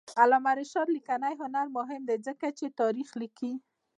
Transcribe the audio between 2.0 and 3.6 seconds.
دی ځکه چې تاریخ لیکي.